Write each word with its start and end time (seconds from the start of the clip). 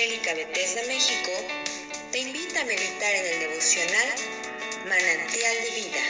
Evangélica 0.00 0.32
Bethesda 0.32 0.82
México 0.84 1.30
te 2.10 2.20
invita 2.20 2.62
a 2.62 2.64
meditar 2.64 3.14
en 3.14 3.26
el 3.26 3.40
devocional 3.40 4.08
Manantial 4.88 5.56
de 5.62 5.70
Vida. 5.74 6.04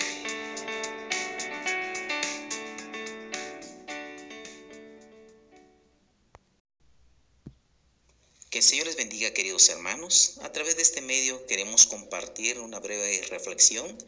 Que 8.48 8.58
el 8.58 8.64
Señor 8.64 8.86
les 8.86 8.94
bendiga, 8.94 9.32
queridos 9.32 9.68
hermanos. 9.70 10.38
A 10.42 10.52
través 10.52 10.76
de 10.76 10.82
este 10.82 11.00
medio 11.00 11.44
queremos 11.46 11.86
compartir 11.86 12.60
una 12.60 12.78
breve 12.78 13.22
reflexión 13.28 13.98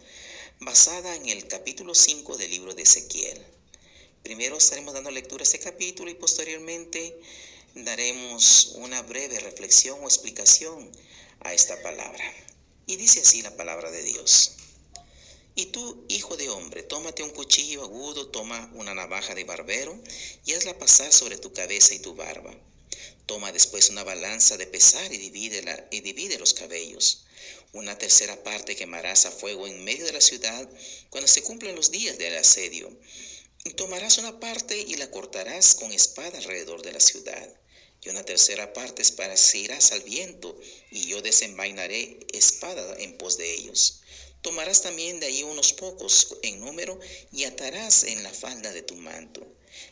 basada 0.60 1.16
en 1.16 1.28
el 1.28 1.48
capítulo 1.48 1.96
5 1.96 2.36
del 2.36 2.52
libro 2.52 2.72
de 2.72 2.82
Ezequiel. 2.82 3.44
Primero 4.22 4.58
estaremos 4.58 4.94
dando 4.94 5.10
lectura 5.10 5.42
a 5.42 5.44
este 5.44 5.58
capítulo 5.58 6.08
y 6.08 6.14
posteriormente 6.14 7.18
daremos 7.74 8.72
una 8.74 9.00
breve 9.02 9.40
reflexión 9.40 9.98
o 10.02 10.06
explicación 10.06 10.92
a 11.40 11.54
esta 11.54 11.80
palabra. 11.82 12.24
Y 12.86 12.96
dice 12.96 13.20
así 13.20 13.40
la 13.42 13.56
palabra 13.56 13.90
de 13.90 14.02
Dios. 14.02 14.52
Y 15.54 15.66
tú, 15.66 16.04
hijo 16.08 16.36
de 16.36 16.50
hombre, 16.50 16.82
tómate 16.82 17.22
un 17.22 17.30
cuchillo 17.30 17.82
agudo, 17.82 18.28
toma 18.28 18.70
una 18.74 18.94
navaja 18.94 19.34
de 19.34 19.44
barbero 19.44 19.98
y 20.44 20.52
hazla 20.52 20.78
pasar 20.78 21.12
sobre 21.12 21.38
tu 21.38 21.52
cabeza 21.52 21.94
y 21.94 21.98
tu 21.98 22.14
barba. 22.14 22.54
Toma 23.26 23.52
después 23.52 23.88
una 23.88 24.04
balanza 24.04 24.56
de 24.56 24.66
pesar 24.66 25.12
y 25.12 25.16
divide, 25.16 25.62
y 25.90 26.00
divide 26.00 26.38
los 26.38 26.54
cabellos. 26.54 27.24
Una 27.72 27.96
tercera 27.96 28.42
parte 28.42 28.76
quemarás 28.76 29.24
a 29.26 29.30
fuego 29.30 29.66
en 29.66 29.84
medio 29.84 30.04
de 30.04 30.12
la 30.12 30.20
ciudad 30.20 30.68
cuando 31.08 31.28
se 31.28 31.42
cumplan 31.42 31.76
los 31.76 31.90
días 31.90 32.18
del 32.18 32.36
asedio. 32.36 32.90
Tomarás 33.76 34.18
una 34.18 34.40
parte 34.40 34.78
y 34.78 34.96
la 34.96 35.10
cortarás 35.10 35.74
con 35.74 35.92
espada 35.92 36.36
alrededor 36.36 36.82
de 36.82 36.92
la 36.92 37.00
ciudad 37.00 37.61
y 38.02 38.08
una 38.08 38.24
tercera 38.24 38.72
parte 38.72 39.00
esparcirás 39.00 39.92
al 39.92 40.02
viento, 40.02 40.58
y 40.90 41.06
yo 41.06 41.22
desenvainaré 41.22 42.18
espada 42.32 42.96
en 42.98 43.16
pos 43.16 43.38
de 43.38 43.54
ellos. 43.54 44.00
Tomarás 44.42 44.82
también 44.82 45.20
de 45.20 45.26
ahí 45.26 45.44
unos 45.44 45.72
pocos 45.72 46.36
en 46.42 46.58
número 46.58 46.98
y 47.30 47.44
atarás 47.44 48.02
en 48.02 48.24
la 48.24 48.30
falda 48.30 48.72
de 48.72 48.82
tu 48.82 48.96
manto. 48.96 49.46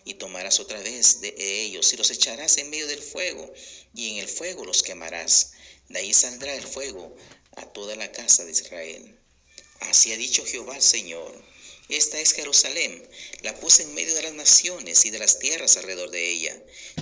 Y 0.05 0.15
tomarás 0.15 0.59
otra 0.59 0.81
vez 0.81 1.21
de 1.21 1.35
ellos 1.39 1.93
y 1.93 1.97
los 1.97 2.11
echarás 2.11 2.59
en 2.59 2.69
medio 2.69 2.89
del 2.89 3.01
fuego, 3.01 3.53
y 3.95 4.11
en 4.11 4.17
el 4.19 4.29
fuego 4.29 4.65
los 4.65 4.83
quemarás. 4.83 5.53
De 5.89 6.01
ahí 6.01 6.13
saldrá 6.13 6.55
el 6.55 6.67
fuego 6.67 7.17
a 7.57 7.67
toda 7.67 7.95
la 7.95 8.11
casa 8.11 8.45
de 8.45 8.51
Israel. 8.51 9.19
Así 9.81 10.13
ha 10.13 10.17
dicho 10.17 10.45
Jehová 10.45 10.81
Señor 10.81 11.33
esta 11.91 12.21
es 12.21 12.33
Jerusalén. 12.33 13.03
La 13.43 13.55
puse 13.59 13.83
en 13.83 13.95
medio 13.95 14.15
de 14.15 14.23
las 14.23 14.35
naciones 14.35 15.05
y 15.05 15.11
de 15.11 15.19
las 15.19 15.39
tierras 15.39 15.77
alrededor 15.77 16.11
de 16.11 16.31
ella. 16.31 16.57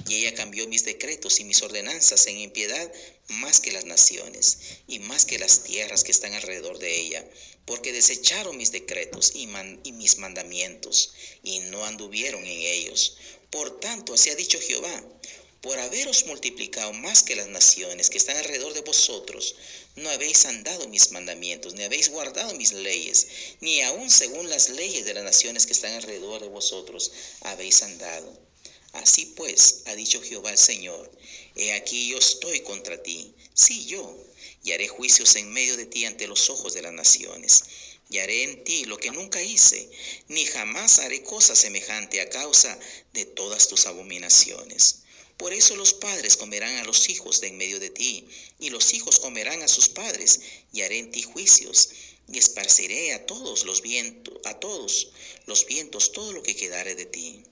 Y 0.09 0.17
ella 0.17 0.35
cambió 0.35 0.67
mis 0.69 0.85
decretos 0.85 1.41
y 1.41 1.45
mis 1.45 1.63
ordenanzas 1.63 2.27
en 2.27 2.39
impiedad 2.39 2.93
más 3.29 3.61
que 3.61 3.73
las 3.73 3.85
naciones 3.85 4.59
y 4.87 4.99
más 5.01 5.25
que 5.25 5.39
las 5.39 5.63
tierras 5.63 6.05
que 6.05 6.13
están 6.13 6.33
alrededor 6.35 6.79
de 6.79 6.97
ella, 6.97 7.29
porque 7.67 7.93
desecharon 7.93 8.57
mis 8.57 8.73
decretos 8.73 9.33
y, 9.35 9.49
y 9.85 9.93
mis 9.93 10.19
mandamientos 10.19 11.13
y 11.43 11.61
no 11.61 11.85
anduvieron 11.85 12.45
en 12.45 12.61
ellos. 12.61 13.17
Por 13.51 13.81
tanto, 13.81 14.15
así 14.15 14.31
ha 14.31 14.35
dicho 14.35 14.59
Jehová, 14.61 15.05
por 15.69 15.79
haberos 15.81 16.25
multiplicado 16.25 16.95
más 16.95 17.23
que 17.23 17.37
las 17.37 17.49
naciones 17.49 18.09
que 18.09 18.17
están 18.17 18.39
alrededor 18.39 18.73
de 18.73 18.81
vosotros, 18.81 19.55
no 19.97 20.09
habéis 20.09 20.47
andado 20.47 20.89
mis 20.89 21.11
mandamientos, 21.11 21.75
ni 21.75 21.83
habéis 21.83 22.09
guardado 22.09 22.55
mis 22.55 22.73
leyes, 22.73 23.27
ni 23.61 23.83
aun 23.83 24.11
según 24.11 24.49
las 24.49 24.71
leyes 24.71 25.05
de 25.05 25.13
las 25.13 25.25
naciones 25.25 25.67
que 25.67 25.75
están 25.75 25.93
alrededor 25.93 26.41
de 26.41 26.49
vosotros 26.49 27.13
habéis 27.43 27.83
andado. 27.83 28.41
Así 28.95 29.27
pues, 29.37 29.83
ha 29.85 29.95
dicho 29.95 30.23
Jehová 30.23 30.53
el 30.53 30.57
Señor, 30.57 31.13
he 31.55 31.75
aquí 31.75 32.09
yo 32.09 32.17
estoy 32.17 32.61
contra 32.61 33.03
ti, 33.03 33.35
sí 33.53 33.85
yo, 33.85 34.17
y 34.65 34.73
haré 34.73 34.89
juicios 34.89 35.37
en 35.37 35.53
medio 35.53 35.77
de 35.77 35.85
ti 35.85 36.07
ante 36.07 36.29
los 36.29 36.49
ojos 36.49 36.73
de 36.73 36.81
las 36.81 36.95
naciones. 36.95 37.65
Y 38.09 38.21
haré 38.21 38.45
en 38.45 38.65
ti 38.65 38.87
lo 38.87 38.97
que 38.97 39.11
nunca 39.11 39.43
hice, 39.43 39.87
ni 40.29 40.47
jamás 40.47 40.99
haré 40.99 41.23
cosa 41.23 41.55
semejante 41.55 42.23
a 42.23 42.31
causa 42.31 42.79
de 43.13 43.27
todas 43.27 43.69
tus 43.69 43.85
abominaciones. 43.85 45.03
Por 45.39 45.53
eso 45.53 45.77
los 45.77 45.95
padres 45.95 46.37
comerán 46.37 46.77
a 46.79 46.85
los 46.85 47.09
hijos 47.09 47.41
de 47.41 47.47
en 47.47 47.57
medio 47.57 47.79
de 47.79 47.91
ti, 47.91 48.27
y 48.59 48.71
los 48.71 48.93
hijos 48.93 49.21
comerán 49.21 49.63
a 49.63 49.69
sus 49.69 49.89
padres, 49.89 50.41
y 50.73 50.83
haré 50.83 50.99
en 50.99 51.13
ti 51.13 51.23
juicios, 51.23 51.91
y 52.27 52.39
esparciré 52.39 53.15
a 53.15 53.25
todos 53.25 53.65
los 53.65 53.81
vientos, 53.81 54.37
a 54.45 54.59
todos 54.59 55.13
los 55.47 55.65
vientos 55.65 56.11
todo 56.11 56.33
lo 56.33 56.43
que 56.43 56.57
quedare 56.57 56.97
de 56.97 57.07
ti. 57.07 57.45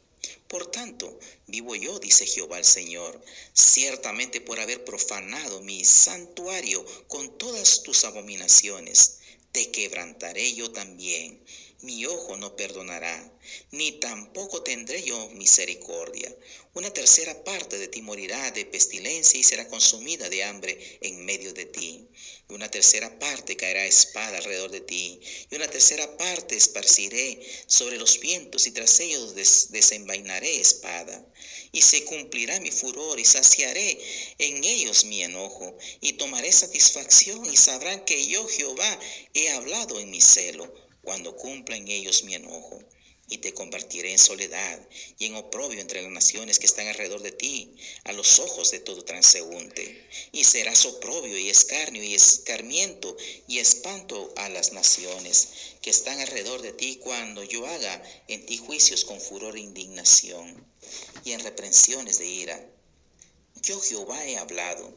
Por 0.48 0.68
tanto, 0.70 1.18
vivo 1.46 1.76
yo, 1.76 2.00
dice 2.00 2.26
Jehová 2.26 2.58
el 2.58 2.64
Señor, 2.64 3.22
ciertamente 3.54 4.40
por 4.40 4.58
haber 4.58 4.84
profanado 4.84 5.60
mi 5.60 5.84
santuario 5.84 6.84
con 7.06 7.38
todas 7.38 7.84
tus 7.84 8.02
abominaciones, 8.02 9.18
te 9.52 9.70
quebrantaré 9.70 10.54
yo 10.54 10.72
también 10.72 11.40
mi 11.82 12.06
ojo 12.06 12.36
no 12.36 12.56
perdonará, 12.56 13.32
ni 13.70 13.92
tampoco 14.00 14.62
tendré 14.62 15.02
yo 15.02 15.28
misericordia. 15.30 16.34
Una 16.72 16.90
tercera 16.90 17.44
parte 17.44 17.78
de 17.78 17.88
ti 17.88 18.02
morirá 18.02 18.50
de 18.50 18.64
pestilencia 18.64 19.38
y 19.38 19.44
será 19.44 19.68
consumida 19.68 20.28
de 20.28 20.44
hambre 20.44 20.98
en 21.00 21.24
medio 21.24 21.52
de 21.52 21.66
ti. 21.66 22.08
Una 22.48 22.70
tercera 22.70 23.18
parte 23.18 23.56
caerá 23.56 23.84
espada 23.86 24.38
alrededor 24.38 24.70
de 24.70 24.80
ti, 24.80 25.20
y 25.50 25.54
una 25.54 25.68
tercera 25.68 26.16
parte 26.16 26.56
esparciré 26.56 27.40
sobre 27.66 27.98
los 27.98 28.20
vientos, 28.20 28.66
y 28.66 28.72
tras 28.72 29.00
ellos 29.00 29.34
desenvainaré 29.70 30.60
espada. 30.60 31.26
Y 31.72 31.82
se 31.82 32.04
cumplirá 32.04 32.58
mi 32.60 32.70
furor, 32.70 33.20
y 33.20 33.24
saciaré 33.24 33.98
en 34.38 34.64
ellos 34.64 35.04
mi 35.04 35.22
enojo, 35.22 35.76
y 36.00 36.14
tomaré 36.14 36.52
satisfacción, 36.52 37.44
y 37.46 37.56
sabrán 37.56 38.04
que 38.04 38.26
yo 38.26 38.46
Jehová 38.48 39.00
he 39.34 39.50
hablado 39.50 40.00
en 40.00 40.10
mi 40.10 40.20
celo 40.20 40.85
cuando 41.06 41.36
cumpla 41.36 41.76
en 41.76 41.86
ellos 41.88 42.24
mi 42.24 42.34
enojo. 42.34 42.82
Y 43.28 43.38
te 43.38 43.54
convertiré 43.54 44.12
en 44.12 44.18
soledad 44.18 44.88
y 45.18 45.26
en 45.26 45.34
oprobio 45.34 45.80
entre 45.80 46.02
las 46.02 46.12
naciones 46.12 46.58
que 46.60 46.66
están 46.66 46.86
alrededor 46.86 47.22
de 47.22 47.32
ti, 47.32 47.74
a 48.04 48.12
los 48.12 48.38
ojos 48.38 48.70
de 48.70 48.78
todo 48.80 49.02
transeúnte. 49.04 50.08
Y 50.30 50.44
serás 50.44 50.84
oprobio 50.84 51.36
y 51.38 51.48
escarnio 51.48 52.02
y 52.02 52.14
escarmiento 52.14 53.16
y 53.48 53.58
espanto 53.58 54.32
a 54.36 54.48
las 54.48 54.72
naciones 54.72 55.48
que 55.80 55.90
están 55.90 56.20
alrededor 56.20 56.62
de 56.62 56.72
ti 56.72 57.00
cuando 57.02 57.42
yo 57.42 57.66
haga 57.66 58.02
en 58.28 58.44
ti 58.46 58.58
juicios 58.58 59.04
con 59.04 59.20
furor 59.20 59.56
e 59.56 59.60
indignación 59.60 60.64
y 61.24 61.32
en 61.32 61.40
reprensiones 61.40 62.18
de 62.18 62.26
ira. 62.26 62.70
Yo 63.62 63.80
Jehová 63.80 64.24
he 64.24 64.36
hablado. 64.36 64.92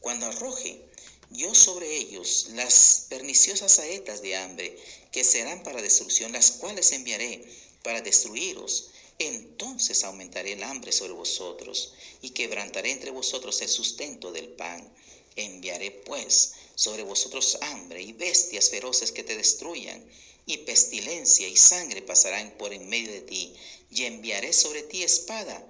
Cuando 0.00 0.26
arroje 0.26 0.89
yo 1.30 1.54
sobre 1.54 1.96
ellos 1.96 2.48
las 2.54 3.06
perniciosas 3.08 3.72
saetas 3.72 4.20
de 4.20 4.36
hambre 4.36 4.76
que 5.12 5.24
serán 5.24 5.62
para 5.62 5.80
destrucción, 5.80 6.32
las 6.32 6.52
cuales 6.52 6.92
enviaré 6.92 7.44
para 7.82 8.00
destruiros. 8.00 8.90
Entonces 9.18 10.02
aumentaré 10.04 10.52
el 10.52 10.62
hambre 10.62 10.92
sobre 10.92 11.12
vosotros 11.12 11.92
y 12.20 12.30
quebrantaré 12.30 12.90
entre 12.90 13.10
vosotros 13.10 13.60
el 13.62 13.68
sustento 13.68 14.32
del 14.32 14.48
pan. 14.48 14.92
Enviaré 15.36 15.90
pues 15.90 16.54
sobre 16.74 17.02
vosotros 17.04 17.58
hambre 17.60 18.02
y 18.02 18.12
bestias 18.12 18.70
feroces 18.70 19.12
que 19.12 19.22
te 19.22 19.36
destruyan, 19.36 20.04
y 20.46 20.58
pestilencia 20.58 21.46
y 21.46 21.56
sangre 21.56 22.02
pasarán 22.02 22.56
por 22.58 22.72
en 22.72 22.88
medio 22.88 23.12
de 23.12 23.20
ti, 23.20 23.54
y 23.90 24.04
enviaré 24.04 24.52
sobre 24.52 24.82
ti 24.82 25.02
espada. 25.02 25.62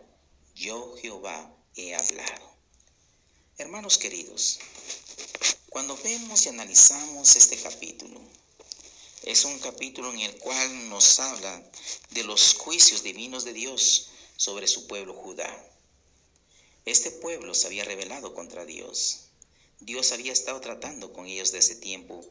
Yo 0.54 0.96
Jehová 1.02 1.54
he 1.76 1.94
hablado. 1.94 2.50
Hermanos 3.58 3.98
queridos, 3.98 4.58
cuando 5.70 5.96
vemos 6.02 6.44
y 6.44 6.48
analizamos 6.48 7.36
este 7.36 7.56
capítulo, 7.56 8.20
es 9.22 9.44
un 9.44 9.58
capítulo 9.58 10.12
en 10.12 10.20
el 10.20 10.36
cual 10.38 10.88
nos 10.88 11.20
habla 11.20 11.62
de 12.10 12.24
los 12.24 12.54
juicios 12.54 13.02
divinos 13.02 13.44
de 13.44 13.52
Dios 13.52 14.08
sobre 14.36 14.66
su 14.66 14.86
pueblo 14.86 15.14
Judá. 15.14 15.48
Este 16.86 17.10
pueblo 17.10 17.54
se 17.54 17.66
había 17.66 17.84
rebelado 17.84 18.34
contra 18.34 18.64
Dios. 18.64 19.20
Dios 19.80 20.12
había 20.12 20.32
estado 20.32 20.60
tratando 20.60 21.12
con 21.12 21.26
ellos 21.26 21.52
desde 21.52 21.74
tiempo 21.74 22.24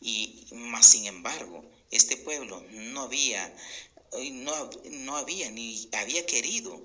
y 0.00 0.46
más 0.52 0.86
sin 0.86 1.06
embargo, 1.06 1.64
este 1.90 2.16
pueblo 2.16 2.62
no 2.70 3.02
había 3.02 3.54
no, 4.32 4.70
no 4.90 5.16
había 5.16 5.50
ni 5.50 5.88
había 5.92 6.24
querido 6.24 6.80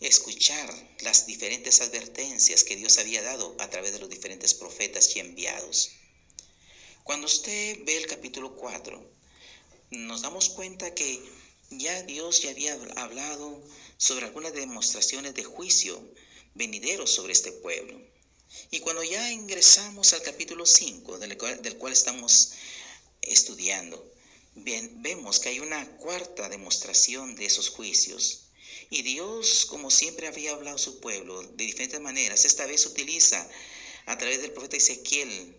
escuchar 0.00 0.96
las 1.00 1.26
diferentes 1.26 1.80
advertencias 1.80 2.64
que 2.64 2.76
Dios 2.76 2.98
había 2.98 3.22
dado 3.22 3.56
a 3.58 3.70
través 3.70 3.92
de 3.92 4.00
los 4.00 4.10
diferentes 4.10 4.54
profetas 4.54 5.14
y 5.16 5.20
enviados. 5.20 5.90
Cuando 7.04 7.26
usted 7.26 7.78
ve 7.84 7.96
el 7.96 8.06
capítulo 8.06 8.56
4, 8.56 9.10
nos 9.90 10.22
damos 10.22 10.48
cuenta 10.48 10.94
que 10.94 11.20
ya 11.70 12.02
Dios 12.02 12.42
ya 12.42 12.50
había 12.50 12.74
hablado 12.96 13.62
sobre 13.96 14.26
algunas 14.26 14.52
demostraciones 14.52 15.34
de 15.34 15.44
juicio 15.44 16.02
venideros 16.54 17.14
sobre 17.14 17.32
este 17.32 17.52
pueblo. 17.52 18.00
Y 18.70 18.80
cuando 18.80 19.02
ya 19.02 19.30
ingresamos 19.30 20.12
al 20.12 20.22
capítulo 20.22 20.66
5, 20.66 21.18
del 21.18 21.36
cual, 21.36 21.60
del 21.62 21.76
cual 21.76 21.92
estamos 21.92 22.52
estudiando, 23.20 24.12
vemos 24.54 25.40
que 25.40 25.48
hay 25.48 25.60
una 25.60 25.96
cuarta 25.96 26.48
demostración 26.48 27.34
de 27.34 27.46
esos 27.46 27.68
juicios. 27.70 28.43
Y 28.90 29.02
Dios, 29.02 29.66
como 29.66 29.90
siempre 29.90 30.26
había 30.26 30.52
hablado 30.52 30.76
a 30.76 30.78
su 30.78 31.00
pueblo 31.00 31.42
de 31.42 31.64
diferentes 31.64 32.00
maneras, 32.00 32.44
esta 32.44 32.66
vez 32.66 32.86
utiliza 32.86 33.48
a 34.06 34.18
través 34.18 34.42
del 34.42 34.52
profeta 34.52 34.76
Ezequiel 34.76 35.56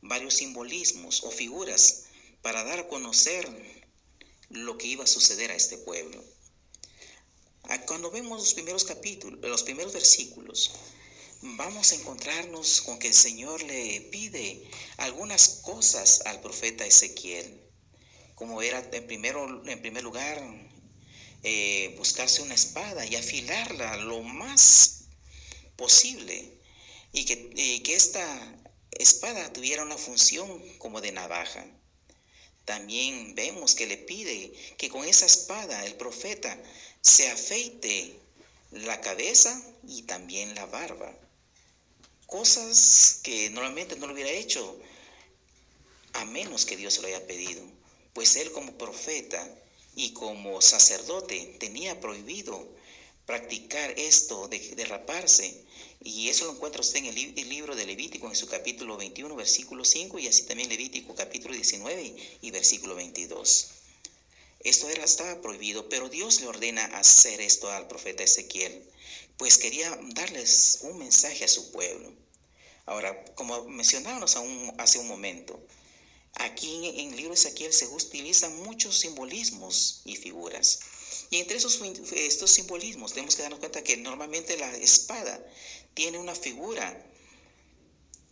varios 0.00 0.34
simbolismos 0.34 1.22
o 1.24 1.30
figuras 1.30 2.04
para 2.42 2.64
dar 2.64 2.80
a 2.80 2.88
conocer 2.88 3.46
lo 4.48 4.78
que 4.78 4.86
iba 4.86 5.04
a 5.04 5.08
suceder 5.08 5.50
a 5.50 5.56
este 5.56 5.78
pueblo. 5.78 6.22
Cuando 7.86 8.10
vemos 8.10 8.40
los 8.40 8.54
primeros 8.54 8.84
capítulos, 8.84 9.38
los 9.42 9.62
primeros 9.62 9.92
versículos, 9.92 10.72
vamos 11.42 11.92
a 11.92 11.94
encontrarnos 11.96 12.80
con 12.82 12.98
que 12.98 13.08
el 13.08 13.14
Señor 13.14 13.62
le 13.62 14.00
pide 14.12 14.62
algunas 14.96 15.60
cosas 15.62 16.22
al 16.26 16.40
profeta 16.40 16.86
Ezequiel, 16.86 17.60
como 18.34 18.62
era 18.62 18.88
en, 18.92 19.06
primero, 19.06 19.62
en 19.66 19.80
primer 19.80 20.02
lugar 20.02 20.69
eh, 21.42 21.94
buscarse 21.96 22.42
una 22.42 22.54
espada 22.54 23.06
y 23.06 23.16
afilarla 23.16 23.96
lo 23.96 24.22
más 24.22 25.04
posible 25.76 26.52
y 27.12 27.24
que, 27.24 27.82
que 27.82 27.94
esta 27.94 28.24
espada 28.92 29.52
tuviera 29.52 29.82
una 29.82 29.96
función 29.96 30.62
como 30.78 31.00
de 31.00 31.12
navaja. 31.12 31.66
También 32.64 33.34
vemos 33.34 33.74
que 33.74 33.86
le 33.86 33.96
pide 33.96 34.52
que 34.76 34.90
con 34.90 35.04
esa 35.04 35.26
espada 35.26 35.84
el 35.86 35.94
profeta 35.96 36.56
se 37.00 37.28
afeite 37.30 38.14
la 38.70 39.00
cabeza 39.00 39.60
y 39.88 40.02
también 40.02 40.54
la 40.54 40.66
barba. 40.66 41.12
Cosas 42.26 43.20
que 43.22 43.50
normalmente 43.50 43.96
no 43.96 44.06
lo 44.06 44.12
hubiera 44.12 44.30
hecho 44.30 44.78
a 46.12 46.24
menos 46.26 46.66
que 46.66 46.76
Dios 46.76 46.94
se 46.94 47.02
lo 47.02 47.08
haya 47.08 47.26
pedido. 47.26 47.62
Pues 48.12 48.36
él 48.36 48.52
como 48.52 48.76
profeta 48.76 49.48
y 50.00 50.12
como 50.14 50.62
sacerdote 50.62 51.56
tenía 51.58 52.00
prohibido 52.00 52.66
practicar 53.26 53.90
esto 53.98 54.48
de 54.48 54.58
derraparse. 54.74 55.62
Y 56.02 56.30
eso 56.30 56.46
lo 56.46 56.52
encuentra 56.52 56.80
usted 56.80 57.00
en 57.00 57.06
el, 57.06 57.48
libro 57.50 57.76
de 57.76 57.84
Levítico, 57.84 58.26
en 58.26 58.34
su 58.34 58.46
capítulo 58.46 58.96
21, 58.96 59.36
versículo 59.36 59.84
5, 59.84 60.18
y 60.18 60.26
así 60.26 60.44
también 60.44 60.70
Levítico, 60.70 61.14
capítulo 61.14 61.54
19 61.54 62.16
y 62.40 62.50
versículo 62.50 62.94
22. 62.94 63.68
Esto 64.60 64.88
era, 64.88 65.04
estaba 65.04 65.42
prohibido, 65.42 65.90
pero 65.90 66.08
Dios 66.08 66.40
le 66.40 66.46
ordena 66.46 66.84
hacer 66.98 67.42
esto 67.42 67.70
al 67.70 67.86
profeta 67.86 68.22
Ezequiel, 68.22 68.82
pues 69.36 69.58
quería 69.58 69.98
darles 70.14 70.78
un 70.82 70.98
mensaje 70.98 71.44
a 71.44 71.48
su 71.48 71.70
pueblo. 71.72 72.10
Ahora, 72.86 73.22
como 73.34 73.64
mencionábamos 73.68 74.36
hace 74.78 74.98
un 74.98 75.08
momento, 75.08 75.60
aquí 76.34 76.86
en 76.86 77.10
el 77.10 77.16
libro 77.16 77.34
de 77.34 77.40
Ezequiel 77.40 77.72
se 77.72 77.86
utilizan 77.88 78.56
muchos 78.62 78.98
simbolismos 78.98 80.02
y 80.04 80.16
figuras. 80.16 80.80
Y 81.30 81.36
entre 81.36 81.56
esos, 81.56 81.80
estos 82.12 82.50
simbolismos 82.50 83.12
tenemos 83.12 83.36
que 83.36 83.42
darnos 83.42 83.60
cuenta 83.60 83.84
que 83.84 83.96
normalmente 83.96 84.56
la 84.56 84.74
espada 84.76 85.44
tiene 85.94 86.18
una 86.18 86.34
figura 86.34 87.06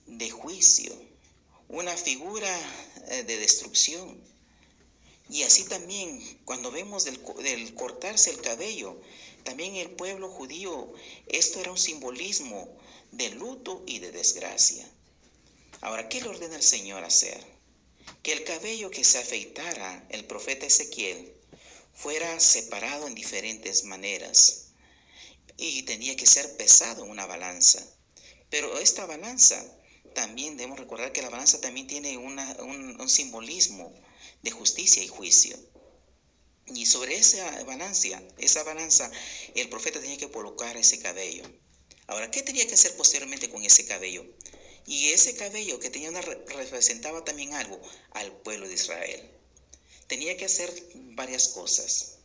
de 0.07 0.31
juicio, 0.31 0.93
una 1.69 1.97
figura 1.97 2.51
eh, 3.09 3.25
de 3.25 3.37
destrucción. 3.39 4.21
Y 5.31 5.43
así 5.43 5.65
también, 5.65 6.41
cuando 6.45 6.71
vemos 6.71 7.05
del, 7.05 7.21
del, 7.43 7.75
cortarse 7.75 8.31
el 8.31 8.41
cabello, 8.41 8.99
también 9.45 9.77
el 9.77 9.91
pueblo 9.91 10.31
judío, 10.31 10.93
esto 11.27 11.61
era 11.61 11.71
un 11.71 11.79
simbolismo 11.79 12.69
de 13.13 13.31
luto 13.31 13.83
y 13.87 13.99
de 13.99 14.11
desgracia. 14.11 14.91
Ahora, 15.83 16.09
¿qué 16.09 16.21
le 16.21 16.29
ordena 16.29 16.57
el 16.57 16.63
Señor 16.63 17.05
hacer? 17.05 17.58
Que 18.23 18.33
el 18.33 18.45
cabello 18.45 18.91
que 18.91 19.05
se 19.05 19.19
afeitara 19.19 20.07
el 20.11 20.25
profeta 20.25 20.67
Ezequiel 20.67 21.35
fuera 21.95 22.39
separado 22.39 23.07
en 23.07 23.15
diferentes 23.15 23.85
maneras 23.85 24.69
y 25.57 25.83
tenía 25.83 26.15
que 26.17 26.27
ser 26.27 26.57
pesado 26.57 27.05
en 27.05 27.11
una 27.11 27.27
balanza. 27.27 27.85
Pero 28.51 28.79
esta 28.79 29.05
balanza, 29.05 29.63
también 30.15 30.57
debemos 30.57 30.79
recordar 30.79 31.13
que 31.13 31.23
la 31.23 31.29
balanza 31.29 31.61
también 31.61 31.87
tiene 31.87 32.17
un, 32.17 32.39
un, 32.39 33.09
simbolismo 33.09 33.93
de 34.43 34.51
justicia 34.53 35.03
y 35.03 35.09
juicio. 35.09 35.59
Y 36.67 36.87
sobre 36.87 37.17
esa 37.17 37.65
balanza, 37.65 38.23
esa 38.39 38.63
balanza, 38.63 39.11
el 39.55 39.69
profeta 39.69 40.01
tenía 40.01 40.19
que 40.19 40.31
colocar 40.31 40.77
ese 40.77 40.99
cabello. 41.01 41.43
Ahora, 42.07 42.31
¿qué 42.31 42.43
tenía 42.43 42.67
que 42.67 42.75
hacer 42.75 42.97
posteriormente 42.97 43.51
con 43.51 43.63
ese 43.65 43.85
cabello? 43.85 44.25
Y 44.89 45.11
ese 45.11 45.37
cabello 45.37 45.79
que 45.79 45.91
tenía 45.91 46.09
una, 46.09 46.23
representaba 46.23 47.23
también 47.23 47.53
algo 47.53 47.79
al 48.13 48.33
pueblo 48.41 48.67
de 48.67 48.75
Israel 48.75 49.31
tenía 50.07 50.35
que 50.39 50.47
hacer 50.47 50.73
varias 50.95 51.49
cosas. 51.49 52.17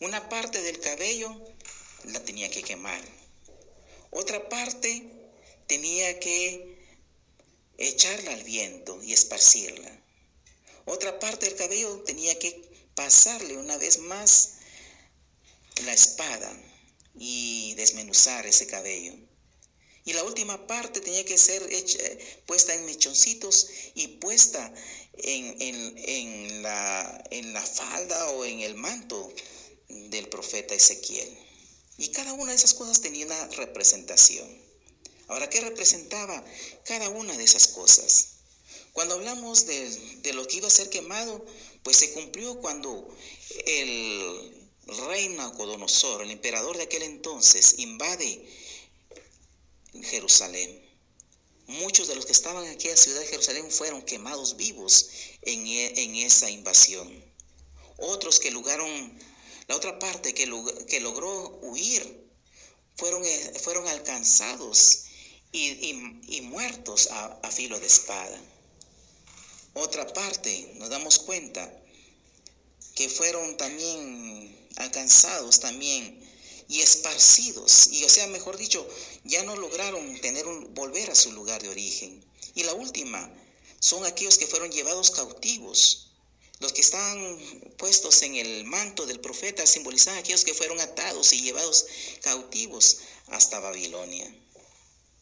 Una 0.00 0.28
parte 0.28 0.60
del 0.60 0.80
cabello 0.80 1.32
la 2.06 2.22
tenía 2.24 2.50
que 2.50 2.64
quemar. 2.64 3.00
Otra 4.10 4.48
parte 4.48 5.04
tenía 5.68 6.18
que 6.18 6.76
echarla 7.78 8.32
al 8.32 8.42
viento 8.42 9.00
y 9.04 9.12
esparcirla. 9.12 9.90
Otra 10.86 11.20
parte 11.20 11.46
del 11.46 11.54
cabello 11.54 12.02
tenía 12.02 12.36
que 12.40 12.68
pasarle 12.96 13.56
una 13.56 13.78
vez 13.78 13.98
más 13.98 14.54
la 15.84 15.92
espada 15.92 16.52
y 17.14 17.74
desmenuzar 17.74 18.46
ese 18.46 18.66
cabello. 18.66 19.29
Y 20.04 20.12
la 20.14 20.24
última 20.24 20.66
parte 20.66 21.00
tenía 21.00 21.24
que 21.24 21.36
ser 21.36 21.62
puesta 22.46 22.74
en 22.74 22.86
mechoncitos 22.86 23.68
y 23.94 24.08
puesta 24.08 24.72
en, 25.14 26.62
la, 26.62 27.24
en 27.30 27.52
la 27.52 27.62
falda 27.62 28.30
o 28.30 28.44
en 28.44 28.60
el 28.60 28.74
manto 28.74 29.32
del 29.88 30.28
profeta 30.28 30.74
Ezequiel. 30.74 31.28
Y 31.98 32.08
cada 32.08 32.32
una 32.32 32.52
de 32.52 32.56
esas 32.56 32.74
cosas 32.74 33.02
tenía 33.02 33.26
una 33.26 33.46
representación. 33.48 34.48
Ahora, 35.28 35.50
¿qué 35.50 35.60
representaba 35.60 36.44
cada 36.84 37.08
una 37.10 37.36
de 37.36 37.44
esas 37.44 37.68
cosas? 37.68 38.28
Cuando 38.92 39.14
hablamos 39.14 39.66
de, 39.66 39.88
de, 40.22 40.32
lo 40.32 40.46
que 40.46 40.56
iba 40.56 40.66
a 40.66 40.70
ser 40.70 40.88
quemado, 40.88 41.44
pues 41.82 41.98
se 41.98 42.12
cumplió 42.12 42.58
cuando 42.60 43.06
el 43.66 44.70
rey 45.08 45.28
Nabucodonosor, 45.28 46.22
el 46.22 46.30
emperador 46.30 46.76
de 46.76 46.84
aquel 46.84 47.02
entonces, 47.02 47.74
invade 47.78 48.44
Jerusalén. 50.02 50.90
Muchos 51.66 52.08
de 52.08 52.16
los 52.16 52.26
que 52.26 52.32
estaban 52.32 52.64
en 52.64 52.74
la 52.76 52.96
ciudad 52.96 53.20
de 53.20 53.26
Jerusalén 53.26 53.70
fueron 53.70 54.02
quemados 54.02 54.56
vivos 54.56 55.10
en, 55.42 55.66
e, 55.66 56.02
en 56.02 56.16
esa 56.16 56.50
invasión. 56.50 57.08
Otros 57.96 58.40
que 58.40 58.50
lograron, 58.50 58.90
la 59.68 59.76
otra 59.76 59.98
parte 59.98 60.34
que, 60.34 60.50
que 60.88 61.00
logró 61.00 61.60
huir, 61.62 62.28
fueron, 62.96 63.24
eh, 63.24 63.60
fueron 63.62 63.86
alcanzados 63.88 65.04
y, 65.52 66.22
y, 66.28 66.40
muertos 66.42 67.08
a, 67.10 67.38
a 67.42 67.50
filo 67.50 67.78
de 67.78 67.86
espada. 67.86 68.38
Otra 69.74 70.12
parte, 70.12 70.72
nos 70.74 70.88
damos 70.88 71.18
cuenta 71.18 71.72
que 72.94 73.08
fueron 73.08 73.56
también 73.56 74.68
alcanzados 74.76 75.60
también 75.60 76.29
y 76.70 76.82
esparcidos, 76.82 77.88
y 77.88 78.04
o 78.04 78.08
sea, 78.08 78.28
mejor 78.28 78.56
dicho, 78.56 78.86
ya 79.24 79.42
no 79.42 79.56
lograron 79.56 80.20
tener 80.20 80.46
un, 80.46 80.72
volver 80.72 81.10
a 81.10 81.16
su 81.16 81.32
lugar 81.32 81.60
de 81.60 81.68
origen. 81.68 82.24
Y 82.54 82.62
la 82.62 82.74
última 82.74 83.28
son 83.80 84.04
aquellos 84.04 84.38
que 84.38 84.46
fueron 84.46 84.70
llevados 84.70 85.10
cautivos. 85.10 86.12
Los 86.60 86.72
que 86.72 86.82
están 86.82 87.38
puestos 87.76 88.22
en 88.22 88.36
el 88.36 88.64
manto 88.66 89.04
del 89.06 89.18
profeta 89.18 89.66
simbolizan 89.66 90.16
aquellos 90.16 90.44
que 90.44 90.54
fueron 90.54 90.78
atados 90.78 91.32
y 91.32 91.42
llevados 91.42 91.86
cautivos 92.22 92.98
hasta 93.26 93.58
Babilonia. 93.58 94.32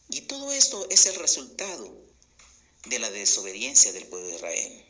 Y 0.09 0.21
todo 0.21 0.51
esto 0.51 0.85
es 0.91 1.07
el 1.07 1.15
resultado 1.15 1.91
de 2.85 2.99
la 2.99 3.09
desobediencia 3.09 3.91
del 3.91 4.05
pueblo 4.05 4.27
de 4.27 4.35
Israel. 4.35 4.85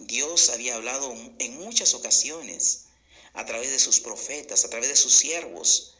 Dios 0.00 0.48
había 0.48 0.74
hablado 0.74 1.14
en 1.38 1.58
muchas 1.58 1.94
ocasiones 1.94 2.86
a 3.34 3.44
través 3.46 3.70
de 3.70 3.78
sus 3.78 4.00
profetas, 4.00 4.64
a 4.64 4.70
través 4.70 4.88
de 4.88 4.96
sus 4.96 5.14
siervos, 5.14 5.94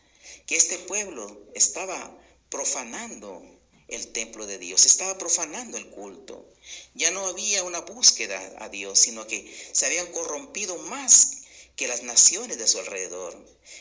que 0.47 0.57
este 0.57 0.79
pueblo 0.79 1.41
estaba 1.55 2.17
profanando 2.49 3.43
el 3.89 4.13
templo 4.13 4.47
de 4.47 4.59
Dios, 4.59 4.87
estaba 4.87 5.19
profanando 5.19 5.77
el 5.77 5.91
culto. 5.91 6.47
Ya 6.95 7.11
no 7.11 7.27
había 7.27 7.65
una 7.65 7.81
búsqueda 7.81 8.41
a 8.59 8.69
Dios, 8.69 8.99
sino 8.99 9.27
que 9.27 9.53
se 9.73 9.87
habían 9.87 10.07
corrompido 10.13 10.79
más 10.79 11.39
que 11.77 11.89
las 11.89 12.03
naciones 12.03 12.59
de 12.59 12.69
su 12.69 12.79
alrededor. 12.79 13.37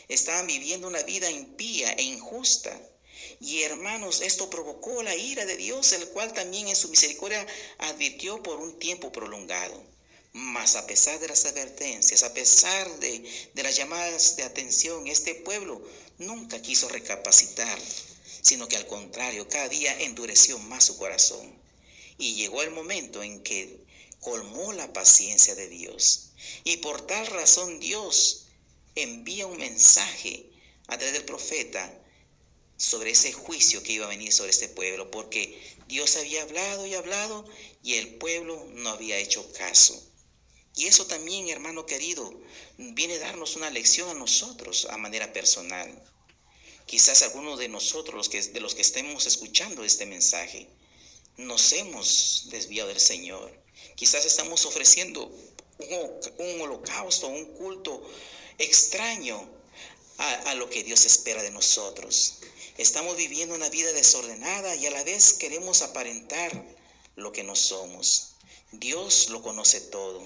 Estaban 0.08 0.46
viviendo 0.46 0.88
una 0.88 1.02
vida 1.02 1.30
impía 1.30 1.92
e 1.92 2.02
injusta. 2.02 2.80
Y 3.40 3.62
hermanos, 3.62 4.20
esto 4.22 4.50
provocó 4.50 5.02
la 5.02 5.14
ira 5.14 5.44
de 5.46 5.56
Dios, 5.56 5.92
el 5.92 6.08
cual 6.08 6.32
también 6.32 6.68
en 6.68 6.76
su 6.76 6.88
misericordia 6.88 7.46
advirtió 7.78 8.42
por 8.42 8.58
un 8.58 8.78
tiempo 8.78 9.12
prolongado. 9.12 9.84
Mas 10.32 10.76
a 10.76 10.86
pesar 10.86 11.18
de 11.18 11.26
las 11.26 11.44
advertencias, 11.44 12.22
a 12.22 12.32
pesar 12.32 13.00
de, 13.00 13.50
de, 13.54 13.62
las 13.62 13.76
llamadas 13.76 14.36
de 14.36 14.44
atención, 14.44 15.06
este 15.08 15.34
pueblo 15.34 15.82
nunca 16.18 16.62
quiso 16.62 16.88
recapacitar, 16.88 17.78
sino 18.40 18.68
que 18.68 18.76
al 18.76 18.86
contrario, 18.86 19.48
cada 19.48 19.68
día 19.68 20.00
endureció 20.02 20.58
más 20.58 20.84
su 20.84 20.96
corazón. 20.98 21.52
Y 22.16 22.34
llegó 22.34 22.62
el 22.62 22.70
momento 22.70 23.22
en 23.22 23.42
que 23.42 23.80
colmó 24.20 24.72
la 24.72 24.92
paciencia 24.92 25.54
de 25.54 25.68
Dios. 25.68 26.30
Y 26.64 26.76
por 26.78 27.06
tal 27.06 27.26
razón 27.26 27.80
Dios 27.80 28.46
envía 28.94 29.46
un 29.46 29.58
mensaje 29.58 30.46
a 30.86 30.96
través 30.96 31.14
del 31.14 31.24
profeta 31.24 31.92
sobre 32.76 33.10
ese 33.10 33.32
juicio 33.32 33.82
que 33.82 33.92
iba 33.92 34.06
a 34.06 34.10
venir 34.10 34.32
sobre 34.32 34.50
este 34.50 34.68
pueblo, 34.68 35.10
porque 35.10 35.60
Dios 35.86 36.16
había 36.16 36.42
hablado 36.42 36.86
y 36.86 36.94
hablado 36.94 37.44
y 37.82 37.94
el 37.94 38.14
pueblo 38.14 38.64
no 38.70 38.90
había 38.90 39.18
hecho 39.18 39.50
caso. 39.52 40.09
Y 40.76 40.86
eso 40.86 41.06
también, 41.06 41.48
hermano 41.48 41.86
querido, 41.86 42.32
viene 42.78 43.14
a 43.14 43.20
darnos 43.20 43.56
una 43.56 43.70
lección 43.70 44.08
a 44.08 44.14
nosotros 44.14 44.86
a 44.90 44.96
manera 44.96 45.32
personal. 45.32 45.90
Quizás 46.86 47.22
algunos 47.22 47.58
de 47.58 47.68
nosotros, 47.68 48.14
los 48.14 48.28
que, 48.28 48.40
de 48.40 48.60
los 48.60 48.74
que 48.74 48.82
estemos 48.82 49.26
escuchando 49.26 49.84
este 49.84 50.06
mensaje, 50.06 50.68
nos 51.36 51.72
hemos 51.72 52.46
desviado 52.50 52.88
del 52.88 53.00
Señor. 53.00 53.52
Quizás 53.96 54.24
estamos 54.24 54.66
ofreciendo 54.66 55.30
un, 55.78 56.20
un 56.38 56.60
holocausto, 56.60 57.28
un 57.28 57.44
culto 57.56 58.02
extraño 58.58 59.48
a, 60.20 60.54
lo 60.54 60.68
que 60.68 60.84
Dios 60.84 61.06
espera 61.06 61.42
de 61.42 61.50
nosotros. 61.50 62.34
Estamos 62.76 63.16
viviendo 63.16 63.54
una 63.54 63.70
vida 63.70 63.92
desordenada 63.92 64.76
y 64.76 64.86
a 64.86 64.90
la 64.90 65.02
vez 65.02 65.32
queremos 65.32 65.80
aparentar 65.82 66.52
lo 67.16 67.32
que 67.32 67.42
no 67.42 67.56
somos. 67.56 68.29
Dios 68.72 69.30
lo 69.30 69.42
conoce 69.42 69.80
todo. 69.80 70.22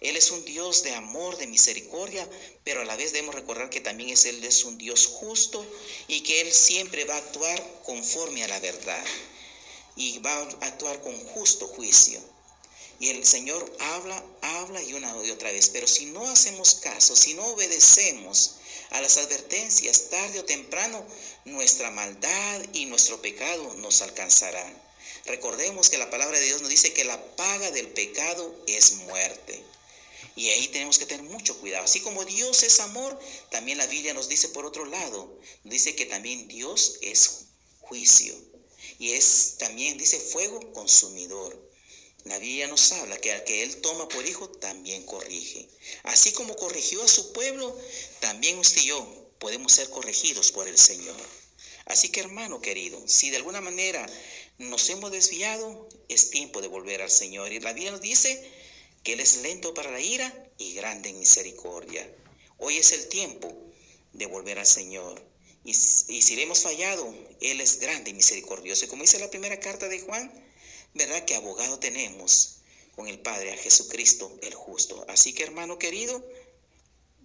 Él 0.00 0.16
es 0.16 0.30
un 0.30 0.44
Dios 0.44 0.82
de 0.82 0.94
amor, 0.94 1.36
de 1.36 1.46
misericordia, 1.46 2.28
pero 2.64 2.80
a 2.80 2.84
la 2.84 2.96
vez 2.96 3.12
debemos 3.12 3.34
recordar 3.34 3.70
que 3.70 3.80
también 3.80 4.10
es 4.10 4.24
Él 4.24 4.42
es 4.44 4.64
un 4.64 4.76
Dios 4.78 5.06
justo 5.06 5.64
y 6.08 6.22
que 6.22 6.40
Él 6.40 6.52
siempre 6.52 7.04
va 7.04 7.14
a 7.14 7.18
actuar 7.18 7.82
conforme 7.84 8.42
a 8.42 8.48
la 8.48 8.58
verdad 8.60 9.04
y 9.96 10.18
va 10.18 10.32
a 10.32 10.66
actuar 10.66 11.00
con 11.02 11.16
justo 11.28 11.66
juicio. 11.68 12.20
Y 13.00 13.10
el 13.10 13.24
Señor 13.24 13.70
habla, 13.78 14.24
habla 14.40 14.82
y 14.82 14.94
una 14.94 15.14
y 15.24 15.30
otra 15.30 15.52
vez. 15.52 15.68
Pero 15.68 15.86
si 15.86 16.06
no 16.06 16.28
hacemos 16.28 16.74
caso, 16.74 17.16
si 17.16 17.34
no 17.34 17.44
obedecemos 17.46 18.56
a 18.90 19.00
las 19.00 19.16
advertencias 19.18 20.10
tarde 20.10 20.40
o 20.40 20.44
temprano, 20.44 21.04
nuestra 21.44 21.90
maldad 21.90 22.62
y 22.72 22.86
nuestro 22.86 23.20
pecado 23.20 23.74
nos 23.74 24.02
alcanzará. 24.02 24.64
Recordemos 25.26 25.88
que 25.88 25.98
la 25.98 26.10
palabra 26.10 26.38
de 26.38 26.44
Dios 26.44 26.60
nos 26.60 26.70
dice 26.70 26.92
que 26.92 27.04
la 27.04 27.36
paga 27.36 27.70
del 27.70 27.88
pecado 27.88 28.54
es 28.66 28.92
muerte. 28.96 29.62
Y 30.36 30.48
ahí 30.48 30.68
tenemos 30.68 30.98
que 30.98 31.06
tener 31.06 31.24
mucho 31.24 31.58
cuidado. 31.60 31.84
Así 31.84 32.00
como 32.00 32.24
Dios 32.24 32.62
es 32.62 32.80
amor, 32.80 33.18
también 33.50 33.78
la 33.78 33.86
Biblia 33.86 34.14
nos 34.14 34.28
dice 34.28 34.48
por 34.48 34.66
otro 34.66 34.84
lado, 34.84 35.40
dice 35.62 35.94
que 35.94 36.06
también 36.06 36.48
Dios 36.48 36.98
es 37.02 37.46
juicio. 37.80 38.34
Y 38.98 39.12
es 39.12 39.56
también, 39.58 39.96
dice, 39.98 40.18
fuego 40.18 40.72
consumidor. 40.72 41.70
La 42.24 42.38
Biblia 42.38 42.66
nos 42.68 42.90
habla 42.92 43.18
que 43.18 43.32
al 43.32 43.44
que 43.44 43.62
Él 43.62 43.80
toma 43.80 44.08
por 44.08 44.26
hijo, 44.26 44.48
también 44.48 45.04
corrige. 45.04 45.68
Así 46.04 46.32
como 46.32 46.56
corrigió 46.56 47.02
a 47.02 47.08
su 47.08 47.32
pueblo, 47.32 47.76
también 48.20 48.58
usted 48.58 48.82
y 48.82 48.86
yo 48.86 49.30
podemos 49.38 49.72
ser 49.72 49.90
corregidos 49.90 50.50
por 50.50 50.66
el 50.66 50.78
Señor. 50.78 51.20
Así 51.84 52.08
que 52.08 52.20
hermano 52.20 52.62
querido, 52.62 53.02
si 53.06 53.28
de 53.28 53.36
alguna 53.36 53.60
manera 53.60 54.06
nos 54.58 54.88
hemos 54.90 55.10
desviado, 55.10 55.88
es 56.08 56.30
tiempo 56.30 56.62
de 56.62 56.68
volver 56.68 57.02
al 57.02 57.10
Señor. 57.10 57.52
Y 57.52 57.60
la 57.60 57.72
Biblia 57.72 57.92
nos 57.92 58.00
dice 58.00 58.50
que 59.02 59.14
Él 59.14 59.20
es 59.20 59.38
lento 59.38 59.74
para 59.74 59.90
la 59.90 60.00
ira 60.00 60.32
y 60.58 60.74
grande 60.74 61.10
en 61.10 61.18
misericordia. 61.18 62.08
Hoy 62.58 62.76
es 62.76 62.92
el 62.92 63.08
tiempo 63.08 63.52
de 64.12 64.26
volver 64.26 64.58
al 64.58 64.66
Señor. 64.66 65.22
Y, 65.64 65.72
si 65.74 66.40
hemos 66.40 66.60
fallado, 66.60 67.12
Él 67.40 67.60
es 67.60 67.80
grande 67.80 68.10
y 68.10 68.14
misericordioso. 68.14 68.84
Y 68.84 68.88
como 68.88 69.02
dice 69.02 69.18
la 69.18 69.30
primera 69.30 69.58
carta 69.60 69.88
de 69.88 70.00
Juan, 70.00 70.30
¿verdad 70.92 71.24
que 71.24 71.34
abogado 71.34 71.78
tenemos 71.78 72.56
con 72.94 73.08
el 73.08 73.18
Padre, 73.18 73.52
a 73.52 73.56
Jesucristo 73.56 74.30
el 74.42 74.54
justo? 74.54 75.04
Así 75.08 75.32
que 75.32 75.42
hermano 75.42 75.78
querido, 75.78 76.24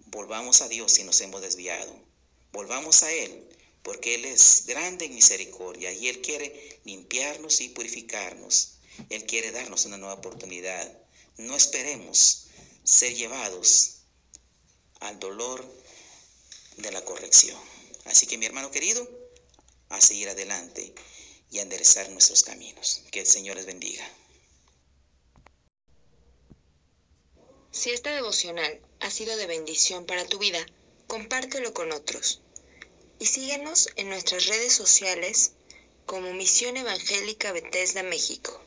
volvamos 0.06 0.62
a 0.62 0.68
Dios 0.68 0.92
si 0.92 1.04
nos 1.04 1.20
hemos 1.20 1.42
desviado. 1.42 1.94
Volvamos 2.52 3.02
a 3.02 3.12
Él, 3.12 3.46
porque 3.82 4.14
Él 4.14 4.24
es 4.24 4.64
grande 4.66 5.06
en 5.06 5.14
misericordia 5.14 5.92
y 5.92 6.08
Él 6.08 6.20
quiere 6.20 6.80
limpiarnos 6.84 7.60
y 7.60 7.70
purificarnos. 7.70 8.74
Él 9.08 9.24
quiere 9.24 9.52
darnos 9.52 9.86
una 9.86 9.96
nueva 9.96 10.14
oportunidad. 10.14 10.92
No 11.38 11.56
esperemos 11.56 12.46
ser 12.84 13.14
llevados 13.14 14.02
al 15.00 15.18
dolor 15.18 15.64
de 16.76 16.92
la 16.92 17.04
corrección. 17.04 17.58
Así 18.04 18.26
que 18.26 18.38
mi 18.38 18.46
hermano 18.46 18.70
querido, 18.70 19.08
a 19.88 20.00
seguir 20.00 20.28
adelante 20.28 20.94
y 21.50 21.58
a 21.58 21.62
enderezar 21.62 22.08
nuestros 22.10 22.42
caminos. 22.42 23.02
Que 23.10 23.20
el 23.20 23.26
Señor 23.26 23.56
les 23.56 23.66
bendiga. 23.66 24.06
Si 27.72 27.90
esta 27.90 28.14
devocional 28.14 28.80
ha 29.00 29.10
sido 29.10 29.36
de 29.36 29.46
bendición 29.46 30.04
para 30.04 30.26
tu 30.26 30.38
vida, 30.38 30.64
compártelo 31.06 31.72
con 31.72 31.92
otros. 31.92 32.42
Y 33.20 33.26
síguenos 33.26 33.90
en 33.96 34.08
nuestras 34.08 34.46
redes 34.46 34.72
sociales 34.72 35.52
como 36.06 36.32
Misión 36.32 36.78
Evangélica 36.78 37.52
Bethesda 37.52 38.02
México. 38.02 38.60